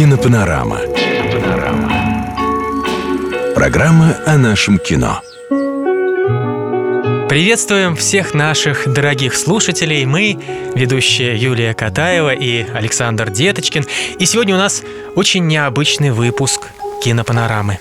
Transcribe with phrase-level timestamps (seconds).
[0.00, 0.78] Кинопанорама.
[0.96, 1.92] Кинопанорама.
[3.54, 5.20] Программа о нашем кино.
[7.28, 10.06] Приветствуем всех наших дорогих слушателей.
[10.06, 10.38] Мы,
[10.74, 13.84] ведущие Юлия Катаева и Александр Деточкин.
[14.18, 14.82] И сегодня у нас
[15.16, 16.68] очень необычный выпуск
[17.04, 17.78] кинопанорамы.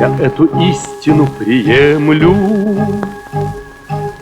[0.00, 2.34] Я эту истину приемлю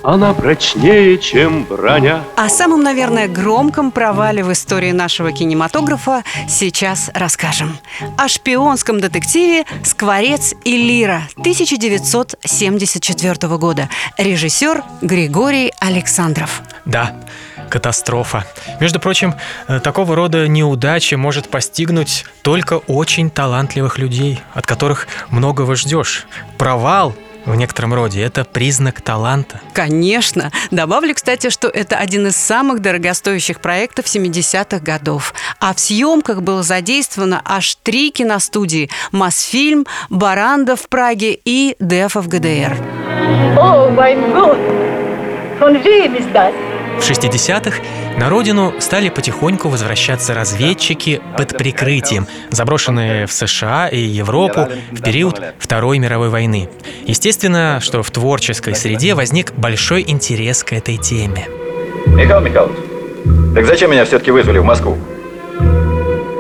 [0.05, 2.23] она прочнее, чем броня.
[2.37, 7.79] О самом, наверное, громком провале в истории нашего кинематографа сейчас расскажем.
[8.19, 13.89] О шпионском детективе «Скворец и Лира» 1974 года.
[14.19, 16.61] Режиссер Григорий Александров.
[16.85, 17.17] Да,
[17.71, 18.45] катастрофа.
[18.81, 19.35] Между прочим,
[19.69, 26.27] э, такого рода неудача может постигнуть только очень талантливых людей, от которых многого ждешь.
[26.59, 27.15] Провал
[27.47, 28.23] в некотором роде.
[28.23, 29.61] Это признак таланта.
[29.73, 30.51] Конечно.
[30.71, 35.35] Добавлю, кстати, что это один из самых дорогостоящих проектов 70-х годов.
[35.61, 42.29] А в съемках было задействовано аж три киностудии– Мосфильм, Баранда в Праге и Дефа в
[42.29, 42.77] ГДР.
[43.59, 44.59] О, мой Gott!
[45.61, 46.53] Von wem ist das?
[46.99, 54.69] В 60-х на родину стали потихоньку возвращаться разведчики под прикрытием, заброшенные в США и Европу
[54.93, 56.69] в период Второй мировой войны.
[57.07, 61.49] Естественно, что в творческой среде возник большой интерес к этой теме.
[62.07, 62.77] Михаил Михайлович,
[63.55, 64.97] так зачем меня все-таки вызвали в Москву?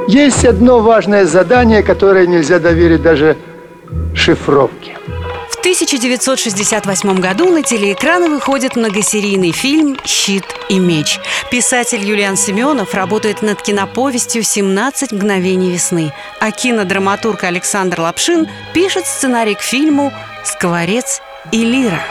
[0.06, 3.36] Есть одно важное задание, которое нельзя доверить даже
[4.14, 4.96] шифровке.
[5.64, 11.18] 1968 году на телеэкраны выходит многосерийный фильм «Щит и меч».
[11.50, 19.54] Писатель Юлиан Семенов работает над киноповестью «17 мгновений весны», а кинодраматург Александр Лапшин пишет сценарий
[19.54, 20.12] к фильму
[20.44, 22.02] «Скворец и лира».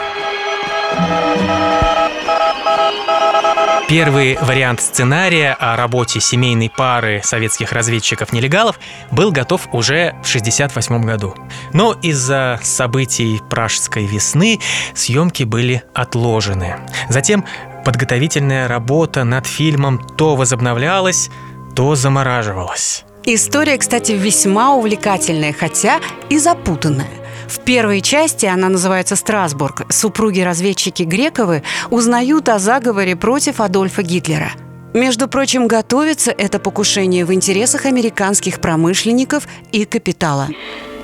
[3.88, 8.78] Первый вариант сценария о работе семейной пары советских разведчиков-нелегалов
[9.10, 11.34] был готов уже в 1968 году.
[11.72, 14.58] Но из-за событий Пражской весны
[14.94, 16.76] съемки были отложены.
[17.08, 17.44] Затем
[17.84, 21.30] подготовительная работа над фильмом то возобновлялась,
[21.76, 23.04] то замораживалась.
[23.26, 27.23] История, кстати, весьма увлекательная, хотя и запутанная.
[27.48, 34.52] В первой части, она называется «Страсбург», супруги-разведчики Грековы узнают о заговоре против Адольфа Гитлера.
[34.94, 40.48] Между прочим, готовится это покушение в интересах американских промышленников и капитала.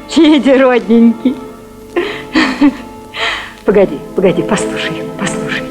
[0.09, 1.37] Федя, родненький.
[3.65, 5.65] Погоди, погоди, послушай, послушай.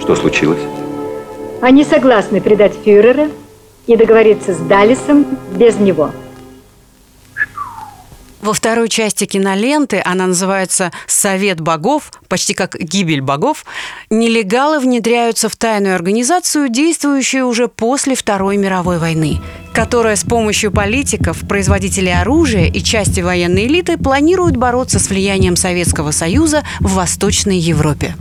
[0.00, 0.62] Что случилось?
[1.60, 3.28] Они согласны предать фюрера
[3.86, 5.26] и договориться с Далисом
[5.56, 6.10] без него–
[8.46, 13.64] во второй части киноленты, она называется «Совет богов», почти как «Гибель богов»,
[14.08, 19.40] нелегалы внедряются в тайную организацию, действующую уже после Второй мировой войны,
[19.74, 26.12] которая с помощью политиков, производителей оружия и части военной элиты планирует бороться с влиянием Советского
[26.12, 28.14] Союза в Восточной Европе.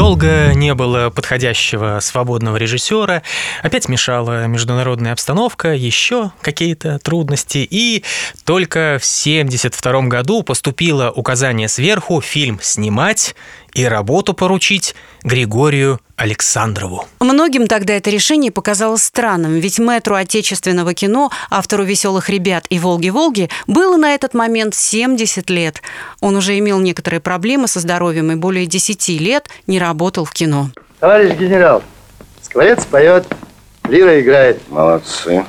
[0.00, 3.22] Долго не было подходящего свободного режиссера,
[3.62, 8.02] опять мешала международная обстановка, еще какие-то трудности, и
[8.46, 13.34] только в 1972 году поступило указание сверху фильм снимать
[13.74, 17.06] и работу поручить Григорию Александрову.
[17.20, 23.48] Многим тогда это решение показалось странным, ведь мэтру отечественного кино, автору «Веселых ребят» и «Волги-Волги»
[23.66, 25.82] было на этот момент 70 лет.
[26.20, 30.70] Он уже имел некоторые проблемы со здоровьем и более 10 лет не работал в кино.
[30.98, 31.82] Товарищ генерал,
[32.42, 33.26] скворец поет,
[33.88, 34.60] лира играет.
[34.68, 35.44] Молодцы.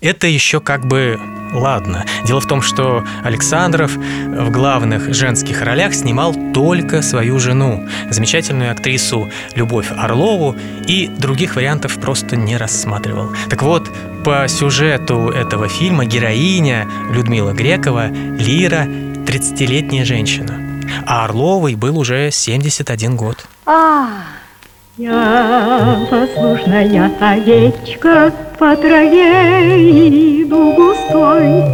[0.00, 1.20] Это еще как бы
[1.52, 2.06] ладно.
[2.24, 9.30] Дело в том, что Александров в главных женских ролях снимал только свою жену, замечательную актрису
[9.54, 10.56] Любовь Орлову,
[10.86, 13.32] и других вариантов просто не рассматривал.
[13.48, 13.90] Так вот,
[14.24, 20.58] по сюжету этого фильма героиня Людмила Грекова Лира 30-летняя женщина,
[21.06, 23.46] а Орловой был уже 71 год.
[23.66, 24.08] А,
[25.00, 31.64] я послушная овечка по траве иду густой.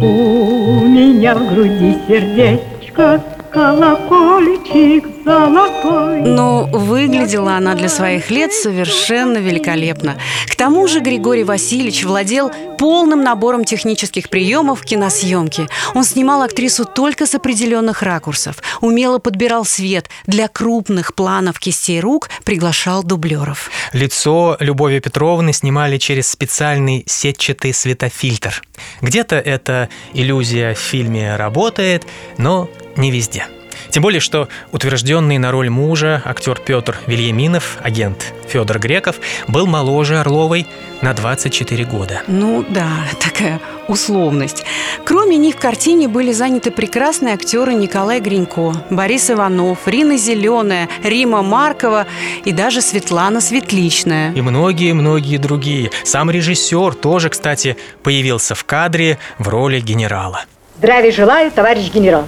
[0.00, 3.20] У меня в груди сердечко
[3.50, 5.11] колокольчик.
[5.24, 10.18] Но выглядела она для своих лет совершенно великолепно.
[10.48, 15.68] К тому же Григорий Васильевич владел полным набором технических приемов киносъемки.
[15.94, 22.28] Он снимал актрису только с определенных ракурсов, умело подбирал свет, для крупных планов кистей рук
[22.44, 23.70] приглашал дублеров.
[23.92, 28.62] Лицо Любови Петровны снимали через специальный сетчатый светофильтр.
[29.00, 32.06] Где-то эта иллюзия в фильме работает,
[32.38, 33.46] но не везде.
[33.92, 39.16] Тем более, что утвержденный на роль мужа актер Петр Вильяминов, агент Федор Греков,
[39.48, 40.66] был моложе Орловой
[41.02, 42.22] на 24 года.
[42.26, 42.88] Ну да,
[43.20, 44.64] такая условность.
[45.04, 51.42] Кроме них в картине были заняты прекрасные актеры Николай Гринько, Борис Иванов, Рина Зеленая, Рима
[51.42, 52.06] Маркова
[52.46, 54.32] и даже Светлана Светличная.
[54.32, 55.90] И многие-многие другие.
[56.02, 60.46] Сам режиссер тоже, кстати, появился в кадре в роли генерала.
[60.78, 62.26] Здравия желаю, товарищ генерал.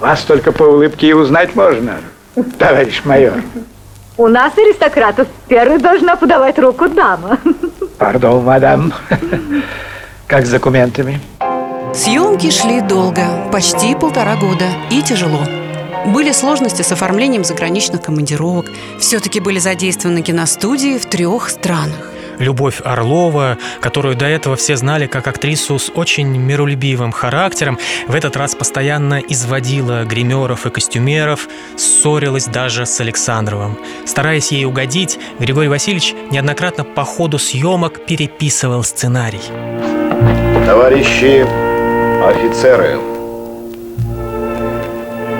[0.00, 1.98] Вас только по улыбке и узнать можно,
[2.58, 3.42] товарищ майор.
[4.16, 7.38] У нас, аристократов, первой должна подавать руку дама.
[7.98, 8.92] Пардон, мадам.
[10.26, 11.20] Как с документами?
[11.94, 15.40] Съемки шли долго, почти полтора года, и тяжело.
[16.06, 18.66] Были сложности с оформлением заграничных командировок.
[19.00, 22.12] Все-таки были задействованы киностудии в трех странах.
[22.38, 28.36] Любовь Орлова, которую до этого все знали как актрису с очень миролюбивым характером, в этот
[28.36, 33.78] раз постоянно изводила гримеров и костюмеров, ссорилась даже с Александровым.
[34.06, 39.42] Стараясь ей угодить, Григорий Васильевич неоднократно по ходу съемок переписывал сценарий.
[40.66, 41.46] Товарищи
[42.24, 42.98] офицеры,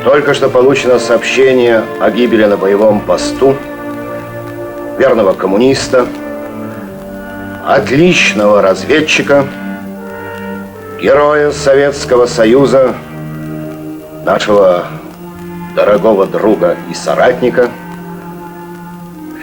[0.04, 3.56] только что получено сообщение о гибели на боевом посту
[4.98, 6.06] верного коммуниста,
[7.68, 9.46] отличного разведчика,
[11.02, 12.94] героя Советского Союза,
[14.24, 14.86] нашего
[15.76, 17.68] дорогого друга и соратника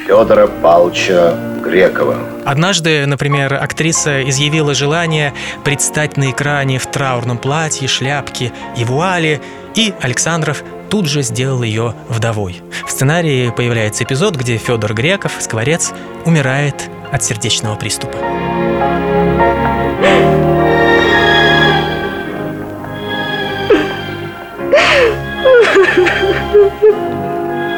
[0.08, 2.18] Федора Павловича Грекова.
[2.46, 9.40] Однажды, например, актриса изъявила желание предстать на экране в траурном платье, шляпке и вуале,
[9.76, 12.64] и Александров тут же сделал ее вдовой.
[12.88, 15.94] В сценарии появляется эпизод, где Федор Греков, скворец,
[16.26, 18.18] умирает от сердечного приступа.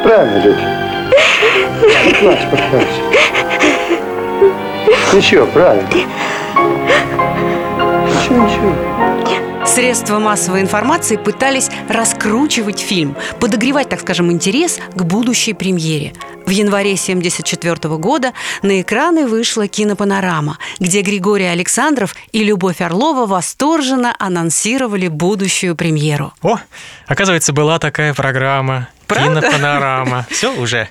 [0.02, 0.62] Правильно, люди.
[2.06, 2.88] Не плачь, пожалуйста.
[5.12, 5.88] Ничего, правильно.
[8.06, 8.72] Ничего, ничего.
[9.68, 16.14] Средства массовой информации пытались раскручивать фильм, подогревать, так скажем, интерес к будущей премьере.
[16.46, 18.32] В январе 1974 года
[18.62, 26.32] на экраны вышла кинопанорама, где Григорий Александров и Любовь Орлова восторженно анонсировали будущую премьеру.
[26.42, 26.58] О,
[27.06, 28.88] оказывается, была такая программа.
[29.06, 29.42] Правда?
[29.42, 30.26] Кинопанорама.
[30.30, 30.88] Все уже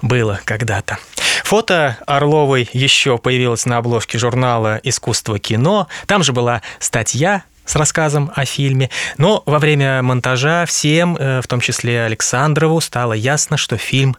[0.00, 0.98] было когда-то.
[1.44, 5.88] Фото Орловой еще появилось на обложке журнала «Искусство кино».
[6.06, 8.90] Там же была статья с рассказом о фильме.
[9.16, 14.16] Но во время монтажа всем, э, в том числе Александрову, стало ясно, что фильм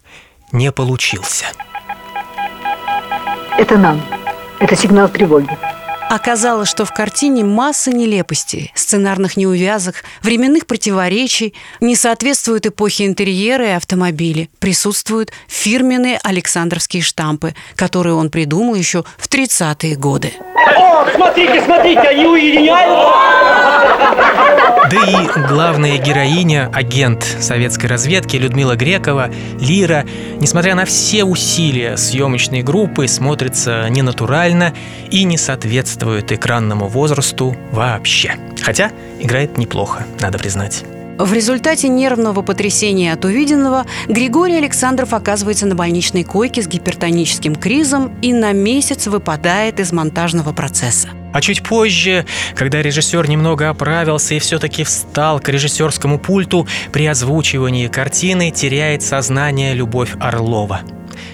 [0.53, 1.45] не получился.
[3.57, 4.01] Это нам.
[4.59, 5.49] Это сигнал тревоги.
[6.11, 13.71] Оказалось, что в картине масса нелепостей, сценарных неувязок, временных противоречий, не соответствуют эпохе интерьера и
[13.71, 14.49] автомобили.
[14.59, 20.33] Присутствуют фирменные Александровские штампы, которые он придумал еще в 30-е годы.
[20.75, 23.21] О, смотрите, смотрите, они уединяются.
[24.91, 29.31] Да и главная героиня, агент советской разведки Людмила Грекова,
[29.61, 30.05] Лира,
[30.41, 34.73] несмотря на все усилия съемочной группы, смотрится ненатурально
[35.09, 38.35] и не соответствует экранному возрасту вообще.
[38.61, 40.83] Хотя играет неплохо, надо признать.
[41.17, 48.17] В результате нервного потрясения от увиденного Григорий Александров оказывается на больничной койке с гипертоническим кризом
[48.23, 51.09] и на месяц выпадает из монтажного процесса.
[51.31, 57.87] А чуть позже, когда режиссер немного оправился и все-таки встал к режиссерскому пульту, при озвучивании
[57.87, 60.81] картины теряет сознание Любовь Орлова.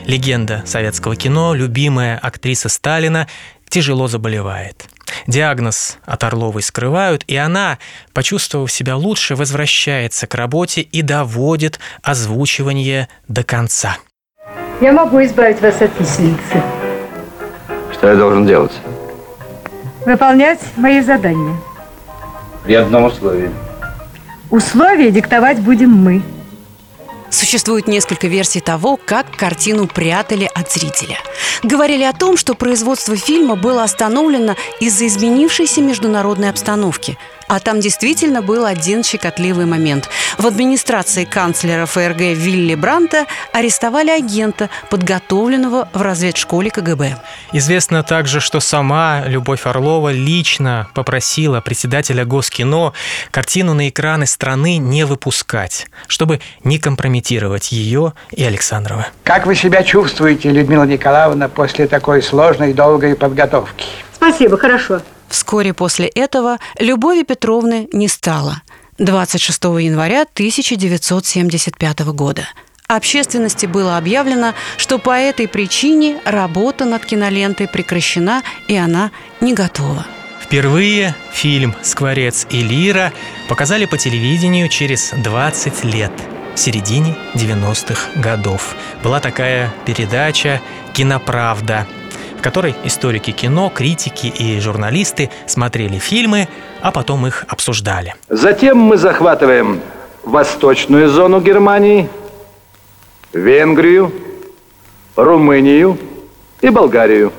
[0.06, 3.28] Легенда советского кино, любимая актриса Сталина,
[3.70, 4.86] тяжело заболевает.
[5.26, 7.80] Диагноз от Орловой скрывают, и она,
[8.14, 13.98] почувствовав себя лучше, возвращается к работе и доводит озвучивание до конца.
[14.80, 16.62] Я могу избавить вас от виселицы.
[17.92, 18.74] Что я должен делать?
[20.06, 21.58] Выполнять мои задания.
[22.64, 23.50] При одном условии.
[24.50, 26.22] Условия диктовать будем мы.
[27.30, 31.18] Существует несколько версий того, как картину прятали от зрителя.
[31.64, 37.18] Говорили о том, что производство фильма было остановлено из-за изменившейся международной обстановки.
[37.48, 40.10] А там действительно был один щекотливый момент.
[40.38, 47.18] В администрации канцлера ФРГ Вилли Бранта арестовали агента, подготовленного в разведшколе КГБ.
[47.54, 52.94] Известно также, что сама Любовь Орлова лично попросила председателя Госкино
[53.32, 59.08] картину на экраны страны не выпускать, чтобы не компрометировать ее и Александрова.
[59.24, 63.86] Как вы себя чувствуете, Людмила Николаевна, после такой сложной и долгой подготовки?
[64.14, 65.02] Спасибо, хорошо.
[65.30, 68.62] Вскоре после этого Любови Петровны не стало.
[68.98, 72.48] 26 января 1975 года.
[72.88, 80.06] Общественности было объявлено, что по этой причине работа над кинолентой прекращена и она не готова.
[80.42, 83.12] Впервые фильм «Скворец и Лира»
[83.50, 86.14] показали по телевидению через 20 лет,
[86.56, 88.74] в середине 90-х годов.
[89.04, 90.62] Была такая передача
[90.94, 91.86] «Киноправда»,
[92.48, 96.48] которой историки кино, критики и журналисты смотрели фильмы,
[96.82, 98.16] а потом их обсуждали.
[98.30, 99.82] Затем мы захватываем
[100.24, 102.08] восточную зону Германии,
[103.34, 104.14] Венгрию,
[105.18, 105.98] Румынию
[106.62, 107.34] и Болгарию.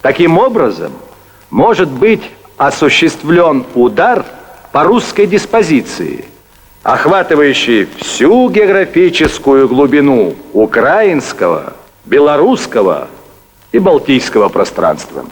[0.00, 0.92] Таким образом,
[1.50, 2.22] может быть
[2.56, 4.24] осуществлен удар
[4.72, 6.24] по русской диспозиции,
[6.82, 11.74] охватывающий всю географическую глубину украинского,
[12.06, 13.08] белорусского
[13.76, 15.26] и балтийского пространства.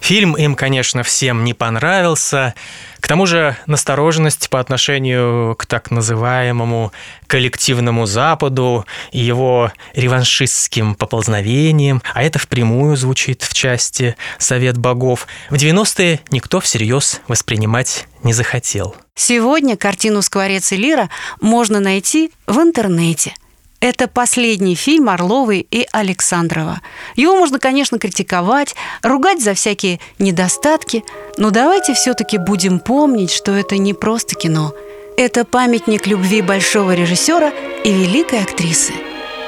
[0.00, 2.54] Фильм им, конечно, всем не понравился.
[3.00, 6.92] К тому же настороженность по отношению к так называемому
[7.26, 15.56] коллективному Западу и его реваншистским поползновениям, а это впрямую звучит в части «Совет богов», в
[15.56, 18.96] 90-е никто всерьез воспринимать не захотел.
[19.14, 21.10] Сегодня картину «Скворец и Лира»
[21.42, 23.34] можно найти в интернете–
[23.80, 26.80] это последний фильм Орловой и Александрова.
[27.16, 31.04] Его можно, конечно, критиковать, ругать за всякие недостатки,
[31.38, 34.74] но давайте все-таки будем помнить, что это не просто кино.
[35.16, 37.52] Это памятник любви большого режиссера
[37.84, 38.92] и великой актрисы.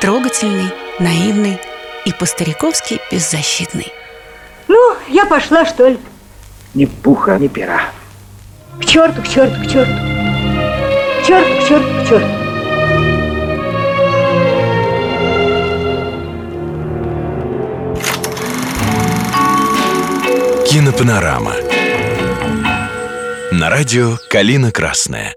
[0.01, 1.61] Трогательный, наивный
[2.05, 3.93] и по-стариковски беззащитный.
[4.69, 5.99] Ну, я пошла, что ли?
[6.75, 7.91] Ни пуха, ни пера.
[8.81, 9.93] К черту, к черту, к черту.
[11.23, 12.42] К черту, к черту, к черту.
[20.73, 21.53] Кинопанорама.
[23.51, 25.37] На радио «Калина Красная».